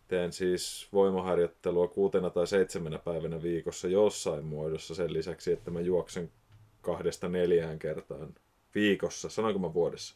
teen 0.09 0.33
siis 0.33 0.87
voimaharjoittelua 0.93 1.87
kuutena 1.87 2.29
tai 2.29 2.47
seitsemänä 2.47 2.99
päivänä 2.99 3.41
viikossa 3.41 3.87
jossain 3.87 4.45
muodossa 4.45 4.95
sen 4.95 5.13
lisäksi, 5.13 5.51
että 5.51 5.71
mä 5.71 5.81
juoksen 5.81 6.31
kahdesta 6.81 7.29
neljään 7.29 7.79
kertaan 7.79 8.35
viikossa. 8.75 9.29
Sanoinko 9.29 9.59
mä 9.59 9.73
vuodessa? 9.73 10.15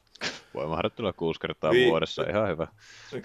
Voimaharjoittelua 0.53 1.13
kuusi 1.13 1.39
kertaa 1.39 1.71
Vi- 1.71 1.89
vuodessa, 1.89 2.23
ihan 2.29 2.50
hyvä. 2.50 2.67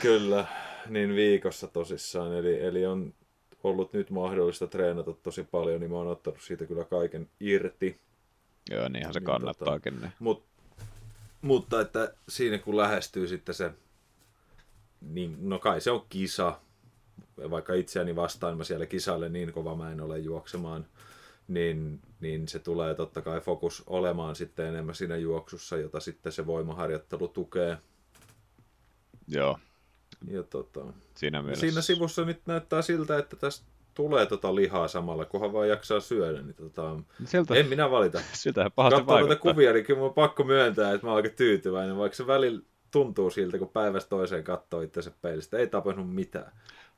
Kyllä, 0.00 0.46
niin 0.88 1.14
viikossa 1.14 1.66
tosissaan. 1.66 2.34
Eli, 2.34 2.60
eli 2.60 2.87
on 2.87 3.14
ollut 3.64 3.92
nyt 3.92 4.10
mahdollista 4.10 4.66
treenata 4.66 5.12
tosi 5.12 5.44
paljon, 5.44 5.80
niin 5.80 5.90
mä 5.90 5.96
oon 5.96 6.06
ottanut 6.08 6.40
siitä 6.40 6.66
kyllä 6.66 6.84
kaiken 6.84 7.28
irti. 7.40 7.96
Joo, 8.70 8.88
niinhän 8.88 9.12
se 9.12 9.20
niin, 9.20 9.26
kannattaakin. 9.26 9.94
Tota, 9.94 10.06
niin. 10.06 10.14
Mut, 10.18 10.44
mutta 11.42 11.80
että 11.80 12.14
siinä 12.28 12.58
kun 12.58 12.76
lähestyy 12.76 13.28
sitten 13.28 13.54
se, 13.54 13.70
niin 15.00 15.37
no 15.40 15.59
kai 15.59 15.81
se 15.81 15.90
on 15.90 16.07
kisa, 16.09 16.61
vaikka 17.50 17.75
itseäni 17.75 18.17
vastaan 18.17 18.57
mä 18.57 18.64
siellä 18.64 18.87
kisalle 18.87 19.28
niin 19.28 19.52
kova 19.52 19.76
mä 19.76 19.93
en 19.93 20.00
ole 20.00 20.19
juoksemaan, 20.19 20.87
niin, 21.49 22.00
niin 22.21 22.49
se 22.49 22.59
tulee 22.59 22.95
totta 22.95 23.23
kai 23.23 23.40
fokus 23.40 23.83
olemaan 23.87 24.37
sitten 24.37 24.67
enemmän 24.67 24.95
siinä 24.95 25.17
juoksussa, 25.17 25.76
jota 25.76 26.00
sitten 26.00 26.33
se 26.33 26.47
voimaharjoittelu 26.47 27.28
tukee. 27.28 27.78
Joo. 29.28 29.59
Ja 30.31 30.43
tota, 30.43 30.81
siinä, 31.14 31.43
mielessä... 31.43 31.61
siinä 31.61 31.81
sivussa 31.81 32.25
nyt 32.25 32.40
näyttää 32.47 32.83
siltä, 32.83 33.19
että 33.19 33.37
tästä 33.37 33.67
tulee 33.95 34.26
tota 34.26 34.55
lihaa 34.55 34.88
samalla, 34.88 35.25
kunhan 35.25 35.52
vaan 35.52 35.69
jaksaa 35.69 36.00
syödä. 36.00 36.43
Niin 36.43 36.55
tota, 36.55 36.97
Siltä, 37.25 37.55
en 37.55 37.67
minä 37.67 37.90
valita. 37.90 38.21
Siltä 38.33 38.71
pahasti 38.71 38.97
Katsotaan 38.97 39.28
näitä 39.28 39.43
kuvia, 39.43 39.73
niin 39.73 39.85
kyllä 39.85 39.99
mun 39.99 40.09
on 40.09 40.14
pakko 40.14 40.45
myöntää, 40.45 40.93
että 40.93 41.07
mä 41.07 41.11
oon 41.11 41.17
aika 41.17 41.37
tyytyväinen, 41.37 41.97
vaikka 41.97 42.17
se 42.17 42.26
välillä 42.26 42.62
tuntuu 42.90 43.30
siltä, 43.30 43.59
kun 43.59 43.68
päivästä 43.68 44.09
toiseen 44.09 44.45
katsoo 44.45 44.80
itse 44.80 45.12
peilistä. 45.23 45.59
Ei 45.59 45.66
tapahtunut 45.66 46.14
mitään. 46.14 46.52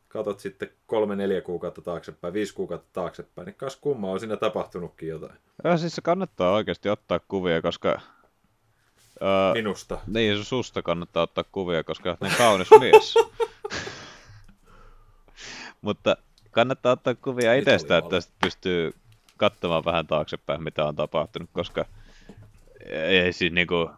Katot 0.09 0.40
sitten 0.40 0.70
kolme, 0.87 1.16
neljä 1.16 1.40
kuukautta 1.40 1.82
taaksepäin, 1.82 2.35
viisi 2.35 2.54
kuukautta 2.54 2.88
taaksepäin, 2.92 3.47
niin 3.47 3.54
kas 3.54 3.76
kumma 3.76 4.11
on 4.11 4.20
siinä 4.20 4.37
tapahtunutkin 4.37 5.09
jotain. 5.09 5.38
Ja 5.64 5.76
siis 5.76 5.94
se 5.94 6.02
kannattaa 6.02 6.52
oikeasti 6.52 6.88
ottaa 6.88 7.20
kuvia, 7.28 7.62
koska... 7.62 8.00
Öö, 9.23 9.52
Minusta. 9.52 9.99
Niin, 10.06 10.44
susta 10.44 10.82
kannattaa 10.82 11.23
ottaa 11.23 11.44
kuvia, 11.52 11.85
koska 11.85 12.09
olet 12.09 12.20
niin 12.20 12.37
kaunis 12.38 12.68
mies. 12.80 13.14
Mutta 15.80 16.16
kannattaa 16.50 16.92
ottaa 16.92 17.14
kuvia 17.14 17.54
itsestä, 17.54 17.99
että 17.99 18.16
pystyy 18.42 18.92
katsomaan 19.37 19.85
vähän 19.85 20.06
taaksepäin, 20.06 20.62
mitä 20.62 20.85
on 20.85 20.97
tapahtunut, 20.97 21.50
koska 21.52 21.85
ei 22.90 23.32
siis 23.32 23.52
niinku, 23.52 23.90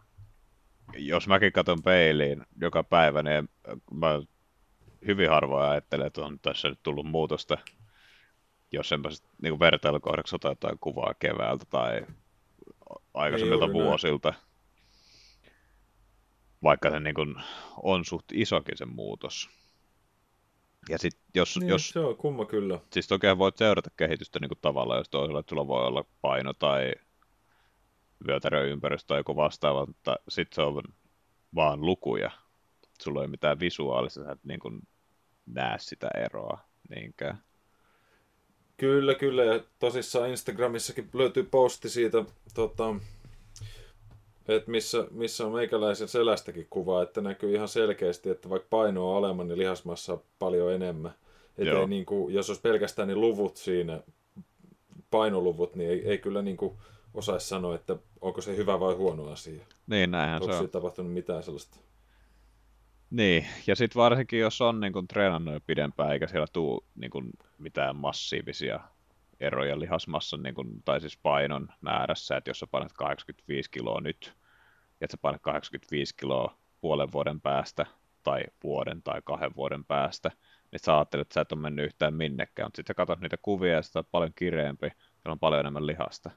jos 0.97 1.27
mäkin 1.27 1.53
katson 1.53 1.81
peiliin 1.83 2.45
joka 2.61 2.83
päivä, 2.83 3.23
niin 3.23 3.49
mä 3.93 4.21
hyvin 5.07 5.29
harvoin 5.29 5.69
ajattelen, 5.69 6.07
että 6.07 6.25
on 6.25 6.39
tässä 6.39 6.69
nyt 6.69 6.79
tullut 6.83 7.05
muutosta, 7.05 7.57
jos 8.71 8.91
enpä 8.91 9.09
niin 9.41 9.59
vertailukohdaksi 9.59 10.35
ota 10.35 10.47
jotain 10.47 10.79
kuvaa 10.79 11.13
keväältä 11.19 11.65
tai 11.69 12.05
aikaisemmilta 13.13 13.73
vuosilta. 13.73 14.29
Näin. 14.29 14.43
Vaikka 16.63 16.91
se 16.91 16.99
niin 16.99 17.15
kuin 17.15 17.35
on 17.83 18.05
suht 18.05 18.25
isokin 18.33 18.77
se 18.77 18.85
muutos. 18.85 19.49
Ja 20.89 20.97
sit 20.97 21.17
jos, 21.35 21.57
niin, 21.57 21.69
jos, 21.69 21.89
se 21.89 21.99
on 21.99 22.17
kumma 22.17 22.45
kyllä. 22.45 22.79
Siis 22.91 23.07
toki 23.07 23.37
voit 23.37 23.57
seurata 23.57 23.89
kehitystä 23.97 24.39
niin 24.39 24.49
kuin 24.49 24.59
tavalla, 24.61 24.97
jos 24.97 25.09
toisella, 25.09 25.39
että 25.39 25.49
sulla 25.49 25.67
voi 25.67 25.87
olla 25.87 26.05
paino 26.21 26.53
tai 26.53 26.93
vyötäröympäristö 28.27 29.07
tai 29.07 29.19
joku 29.19 29.35
vastaava, 29.35 29.85
mutta 29.85 30.15
sitten 30.29 30.55
se 30.55 30.61
on 30.61 30.83
vaan 31.55 31.85
lukuja. 31.85 32.31
Sulla 33.01 33.19
ei 33.19 33.25
ole 33.25 33.31
mitään 33.31 33.59
visuaalista, 33.59 34.23
sä 34.23 34.31
et 34.31 34.43
niin 34.43 34.59
kuin 34.59 34.79
näe 35.45 35.77
sitä 35.79 36.09
eroa 36.17 36.59
niinkään. 36.89 37.43
Kyllä, 38.77 39.15
kyllä. 39.15 39.43
Ja 39.43 39.59
tosissaan 39.79 40.29
Instagramissakin 40.29 41.09
löytyy 41.13 41.43
posti 41.43 41.89
siitä, 41.89 42.25
tota, 42.53 42.95
että 44.47 44.71
missä, 44.71 45.07
missä 45.11 45.45
on 45.45 45.53
meikäläisen 45.53 46.07
selästäkin 46.07 46.67
kuva, 46.69 47.03
että 47.03 47.21
näkyy 47.21 47.55
ihan 47.55 47.67
selkeästi, 47.67 48.29
että 48.29 48.49
vaikka 48.49 48.67
paino 48.69 49.11
on 49.11 49.17
alemman, 49.17 49.47
niin 49.47 49.57
lihasmassa 49.57 50.13
on 50.13 50.21
paljon 50.39 50.73
enemmän. 50.73 51.13
Että 51.57 51.79
ei, 51.79 51.87
niin 51.87 52.05
kuin, 52.05 52.33
jos 52.33 52.49
olisi 52.49 52.61
pelkästään 52.61 53.07
niin 53.07 53.21
luvut 53.21 53.57
siinä, 53.57 54.03
painoluvut, 55.11 55.75
niin 55.75 55.89
ei, 55.89 56.09
ei 56.09 56.17
kyllä 56.17 56.41
niin 56.41 56.57
kuin 56.57 56.77
osaisi 57.13 57.47
sanoa, 57.47 57.75
että 57.75 57.95
onko 58.21 58.41
se 58.41 58.57
hyvä 58.57 58.79
vai 58.79 58.93
huono 58.93 59.31
asia. 59.31 59.65
Niin, 59.87 60.11
näinhän 60.11 60.41
onko 60.41 60.53
se 60.53 60.59
on. 60.59 60.69
tapahtunut 60.69 61.13
mitään 61.13 61.43
sellaista? 61.43 61.79
Niin, 63.09 63.47
ja 63.67 63.75
sitten 63.75 63.99
varsinkin 63.99 64.39
jos 64.39 64.61
on 64.61 64.79
niin 64.79 64.93
kun, 64.93 65.07
treenannut 65.07 65.53
jo 65.53 65.59
pidempään, 65.67 66.11
eikä 66.11 66.27
siellä 66.27 66.47
tule 66.53 66.81
niin 66.95 67.11
kun, 67.11 67.29
mitään 67.57 67.95
massiivisia 67.95 68.79
eroja 69.39 69.79
lihasmassan 69.79 70.43
niin 70.43 70.55
kun, 70.55 70.81
tai 70.85 71.01
siis 71.01 71.17
painon 71.17 71.69
määrässä, 71.81 72.37
että 72.37 72.49
jos 72.49 72.59
sä 72.59 72.67
painat 72.67 72.93
85 72.93 73.71
kiloa 73.71 74.01
nyt, 74.01 74.33
ja 75.01 75.07
sä 75.11 75.17
painat 75.17 75.41
85 75.41 76.15
kiloa 76.15 76.57
puolen 76.81 77.11
vuoden 77.11 77.41
päästä, 77.41 77.85
tai 78.23 78.43
vuoden 78.63 79.03
tai 79.03 79.21
kahden 79.23 79.55
vuoden 79.55 79.85
päästä, 79.85 80.31
niin 80.71 80.79
sä 80.79 80.95
ajattelet, 80.97 81.27
että 81.27 81.33
sä 81.33 81.41
et 81.41 81.51
ole 81.51 81.61
mennyt 81.61 81.85
yhtään 81.85 82.13
minnekään, 82.13 82.67
mutta 82.67 82.77
sitten 82.77 82.93
sä 82.93 82.97
katsot 82.97 83.19
niitä 83.19 83.37
kuvia 83.41 83.73
ja 83.73 83.81
sä 83.81 83.99
oot 83.99 84.11
paljon 84.11 84.31
kireempi, 84.35 84.87
ja 85.25 85.31
on 85.31 85.39
paljon 85.39 85.59
enemmän 85.59 85.87
lihasta. 85.87 86.31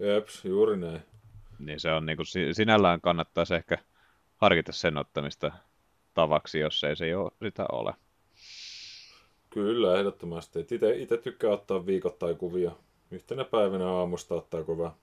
Jeps, 0.00 0.44
juuri 0.44 0.76
näin. 0.76 1.02
Niin 1.58 1.80
se 1.80 1.92
on 1.92 2.06
niin 2.06 2.16
kuin, 2.16 2.26
sinällään 2.52 3.00
kannattaisi 3.00 3.54
ehkä 3.54 3.78
harkita 4.36 4.72
sen 4.72 4.96
ottamista 4.96 5.52
tavaksi, 6.14 6.58
jos 6.58 6.84
ei 6.84 6.96
se 6.96 7.08
jo 7.08 7.30
sitä 7.42 7.66
ole. 7.72 7.94
Kyllä, 9.50 9.98
ehdottomasti. 9.98 10.60
Itse, 10.96 11.16
tykkää 11.16 11.50
ottaa 11.50 11.86
viikoittain 11.86 12.36
kuvia. 12.36 12.72
Yhtenä 13.10 13.44
päivänä 13.44 13.88
aamusta 13.88 14.34
ottaa 14.34 14.62
kuva, 14.62 14.96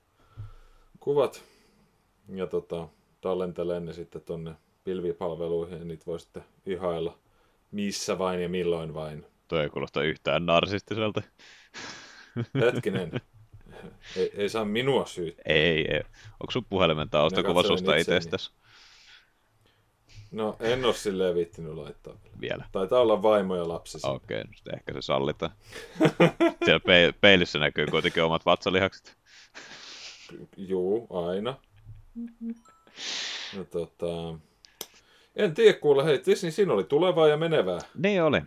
kuvat 1.00 1.44
ja 2.36 2.48
tota, 2.48 2.88
tallentelee 3.22 3.80
ne 3.80 3.94
sitten 3.94 4.22
tonne 4.22 4.56
pilvipalveluihin 4.84 5.80
ja 5.80 5.86
niitä 5.86 6.06
voi 6.06 6.20
sitten 6.20 6.44
ihailla 6.66 7.18
missä 7.72 8.18
vain 8.18 8.42
ja 8.42 8.50
milloin 8.50 8.94
vain. 8.94 9.26
Tuo 9.48 9.60
ei 9.60 9.70
kuulosta 9.70 10.04
yhtään 10.04 10.46
narsistiselta. 10.46 11.22
Hetkinen. 12.62 13.12
Ei, 14.18 14.32
ei 14.34 14.50
saa 14.50 14.66
minua 14.66 15.06
syyttää. 15.06 15.44
Ei, 15.46 15.94
ei. 15.94 16.02
Onko 16.40 16.52
sun 16.52 16.66
puhelimen 16.66 17.10
taustakuva 17.10 17.64
susta 17.64 17.96
itsestäsi? 17.96 18.52
No 20.32 20.56
en 20.60 20.86
ole 20.86 20.94
silleen 20.94 21.36
viittinyt 21.36 21.74
laittaa 21.74 22.14
vielä. 22.42 22.66
Taitaa 22.72 23.02
olla 23.02 23.22
vaimo 23.22 23.56
ja 23.56 23.68
lapsi. 23.68 23.98
Okei, 24.04 24.42
okay, 24.42 24.52
no 24.66 24.72
ehkä 24.74 24.94
se 24.94 25.02
sallitaan. 25.02 25.52
Siellä 26.66 26.80
pe- 26.80 27.14
peilissä 27.22 27.60
näkyy 27.60 27.86
kuitenkin 27.86 28.24
omat 28.24 28.46
vatsalihakset. 28.46 29.18
Juu, 30.58 31.08
aina. 31.10 31.56
No, 33.58 33.64
tota... 33.64 34.40
En 35.36 35.54
tiedä 35.54 35.80
kuule, 35.80 36.06
hei, 36.06 36.22
niin 36.42 36.52
siinä 36.52 36.74
oli 36.74 36.84
tulevaa 36.84 37.28
ja 37.28 37.38
menevää. 37.38 37.80
Niin 37.96 38.24
oli. 38.24 38.42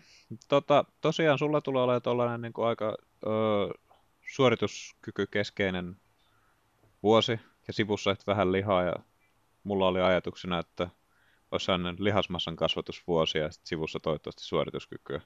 Tota, 0.49 0.85
tosiaan 1.01 1.39
sulla 1.39 1.61
tulee 1.61 1.83
olemaan 1.83 2.03
tuollainen 2.03 2.43
niin 2.43 2.53
kuin 2.53 2.69
aika 2.69 2.97
ö, 3.27 3.29
suorituskykykeskeinen 4.35 5.97
vuosi 7.03 7.41
ja 7.67 7.73
sivussa 7.73 8.17
vähän 8.27 8.53
lihaa 8.53 8.83
ja 8.83 8.93
mulla 9.65 9.89
oli 9.89 10.01
ajatuksena, 10.01 10.59
että 10.59 10.89
olisi 11.51 11.73
lihasmassan 11.99 12.57
kasvatusvuosi 12.57 13.39
ja 13.39 13.51
sitten 13.51 13.69
sivussa 13.69 14.01
toivottavasti 14.01 14.45
suorituskykyä. 14.45 15.21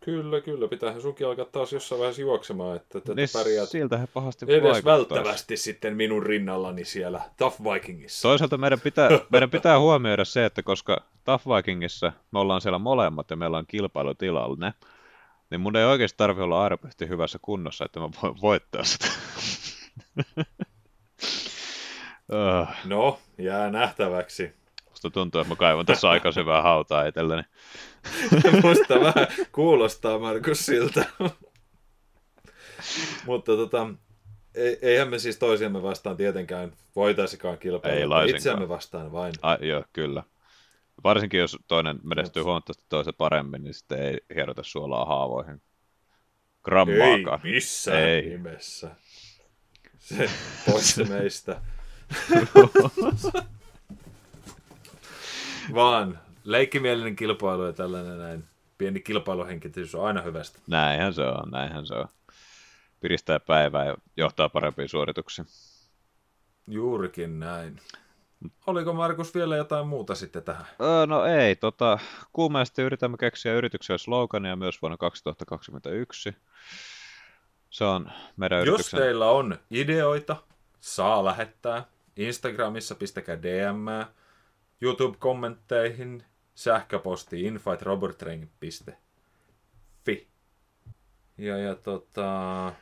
Kyllä, 0.00 0.40
kyllä. 0.40 0.68
Pitäähän 0.68 1.00
sunkin 1.00 1.26
alkaa 1.26 1.44
taas 1.44 1.72
jossain 1.72 1.98
vaiheessa 1.98 2.22
juoksemaan, 2.22 2.76
että 2.76 3.00
tätä 3.00 3.14
niin 3.14 3.28
pärjäät 3.32 3.68
siltä 3.68 3.98
he 3.98 4.06
pahasti 4.06 4.46
edes 4.48 4.84
välttävästi 4.84 5.56
sitten 5.56 5.96
minun 5.96 6.22
rinnallani 6.22 6.84
siellä 6.84 7.20
Tough 7.36 7.60
Vikingissa. 7.64 8.28
Toisaalta 8.28 8.58
meidän 8.58 8.80
pitää, 8.80 9.08
meidän 9.32 9.50
pitää 9.50 9.78
huomioida 9.78 10.24
se, 10.24 10.44
että 10.44 10.62
koska 10.62 11.04
Tough 11.24 11.46
Vikingissa 11.46 12.12
me 12.32 12.38
ollaan 12.38 12.60
siellä 12.60 12.78
molemmat 12.78 13.30
ja 13.30 13.36
meillä 13.36 13.58
on 13.58 13.66
kilpailutilanne, 13.66 14.74
niin 15.50 15.60
mun 15.60 15.76
ei 15.76 15.84
oikeasti 15.84 16.16
tarvitse 16.16 16.42
olla 16.42 16.62
airopehti 16.62 17.08
hyvässä 17.08 17.38
kunnossa, 17.42 17.84
että 17.84 18.00
mä 18.00 18.08
voin 18.22 18.40
voittaa 18.42 18.84
sitä. 18.84 19.06
no, 22.84 23.18
jää 23.38 23.70
nähtäväksi. 23.70 24.58
Musta 24.88 25.10
tuntuu, 25.10 25.40
että 25.40 25.52
mä 25.52 25.56
kaivon 25.56 25.86
tässä 25.86 26.10
aika 26.10 26.32
syvää 26.32 26.62
hautaa 26.62 27.06
itselleni. 27.06 27.42
Musta 28.62 29.00
vähän 29.00 29.26
kuulostaa 29.52 30.18
Markus 30.18 30.66
siltä. 30.66 31.04
Mutta 33.26 33.56
tota, 33.56 33.88
eihän 34.82 35.08
me 35.08 35.18
siis 35.18 35.38
toisiamme 35.38 35.82
vastaan 35.82 36.16
tietenkään 36.16 36.72
voitaisikaan 36.96 37.58
kilpailla. 37.58 38.22
Ei 38.22 38.30
Itseämme 38.30 38.68
vastaan 38.68 39.12
vain. 39.12 39.32
Ai, 39.42 39.58
joo, 39.60 39.84
kyllä. 39.92 40.22
Varsinkin 41.04 41.40
jos 41.40 41.58
toinen 41.68 42.00
menestyy 42.02 42.42
huomattavasti 42.42 42.84
toisen 42.88 43.14
paremmin, 43.18 43.64
niin 43.64 43.74
sitten 43.74 44.02
ei 44.02 44.18
hierota 44.34 44.62
suolaa 44.62 45.04
haavoihin. 45.04 45.62
Grammaakaan. 46.64 47.40
Ei 47.44 47.52
missään 47.52 48.02
ei. 48.02 48.28
nimessä. 48.28 48.90
Se 49.98 50.30
pois 50.66 50.96
meistä. 51.08 51.60
Vaan 55.74 56.18
leikkimielinen 56.44 57.16
kilpailu 57.16 57.66
ja 57.66 57.72
tällainen 57.72 58.18
näin. 58.18 58.44
Pieni 58.78 59.00
kilpailuhenkitys 59.00 59.94
on 59.94 60.06
aina 60.06 60.22
hyvästä. 60.22 60.58
Näinhän 60.66 61.14
se 61.14 61.22
on, 61.22 61.50
näinhän 61.50 61.86
se 61.86 61.94
on. 61.94 62.08
Piristää 63.00 63.40
päivää 63.40 63.86
ja 63.86 63.96
johtaa 64.16 64.48
parempiin 64.48 64.88
suorituksiin. 64.88 65.46
Juurikin 66.66 67.40
näin. 67.40 67.80
Oliko 68.66 68.92
Markus 68.92 69.34
vielä 69.34 69.56
jotain 69.56 69.86
muuta 69.86 70.14
sitten 70.14 70.42
tähän? 70.42 70.66
Öö, 70.80 71.06
no 71.06 71.24
ei, 71.24 71.56
tota, 71.56 71.98
kuumeasti 72.32 72.82
yritämme 72.82 73.16
keksiä 73.16 73.54
yrityksen 73.54 73.98
slogania 73.98 74.56
myös 74.56 74.82
vuonna 74.82 74.96
2021. 74.96 76.36
Se 77.70 77.84
on 77.84 78.12
meidän 78.36 78.58
Jos 78.58 78.68
yrityksen... 78.68 79.00
teillä 79.00 79.30
on 79.30 79.58
ideoita, 79.70 80.36
saa 80.80 81.24
lähettää. 81.24 81.84
Instagramissa 82.16 82.94
pistäkää 82.94 83.42
DM, 83.42 83.86
YouTube-kommentteihin, 84.80 86.22
sähköposti 86.54 87.42
info.robertring.fi. 87.42 90.28
Ja, 91.38 91.58
ja 91.58 91.74
tota, 91.74 92.72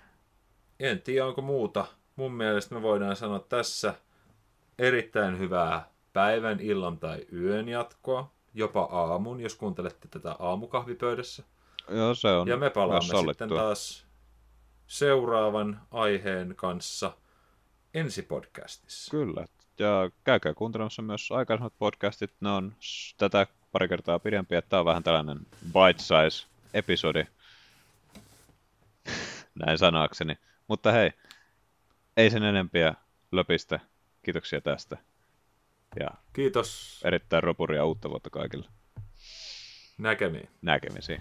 en 0.80 1.02
tiedä 1.02 1.26
onko 1.26 1.42
muuta. 1.42 1.86
Mun 2.16 2.32
mielestä 2.32 2.74
me 2.74 2.82
voidaan 2.82 3.16
sanoa 3.16 3.38
tässä 3.38 3.94
erittäin 4.78 5.38
hyvää 5.38 5.88
päivän, 6.12 6.60
illan 6.60 6.98
tai 6.98 7.26
yön 7.32 7.68
jatkoa. 7.68 8.30
Jopa 8.54 8.82
aamun, 8.82 9.40
jos 9.40 9.54
kuuntelette 9.54 10.08
tätä 10.08 10.36
aamukahvipöydässä. 10.38 11.42
Joo, 11.90 12.14
se 12.14 12.28
on 12.28 12.48
Ja 12.48 12.56
me 12.56 12.70
palaamme 12.70 13.14
sitten 13.28 13.48
taas 13.48 14.06
seuraavan 14.86 15.80
aiheen 15.90 16.54
kanssa 16.56 17.12
ensi 17.94 18.22
podcastissa. 18.22 19.10
Kyllä. 19.10 19.44
Ja 19.78 20.10
käykää 20.24 20.54
kuuntelemassa 20.54 21.02
myös 21.02 21.32
aikaisemmat 21.32 21.72
podcastit. 21.78 22.30
Ne 22.40 22.50
on 22.50 22.72
tätä 23.16 23.46
pari 23.72 23.88
kertaa 23.88 24.18
pidempiä. 24.18 24.62
Tämä 24.62 24.80
on 24.80 24.86
vähän 24.86 25.02
tällainen 25.02 25.38
bite-size 25.66 26.46
episodi. 26.74 27.24
Näin 29.66 29.78
sanoakseni. 29.78 30.38
Mutta 30.68 30.92
hei, 30.92 31.10
ei 32.16 32.30
sen 32.30 32.42
enempiä 32.42 32.94
löpistä. 33.32 33.80
Kiitoksia 34.26 34.60
tästä. 34.60 34.96
Ja 36.00 36.08
Kiitos 36.32 37.00
erittäin 37.04 37.42
ropuria 37.42 37.84
uutta 37.84 38.10
vuotta 38.10 38.30
kaikille. 38.30 38.68
näkemiin. 39.98 40.48
Näkemisiin. 40.62 41.20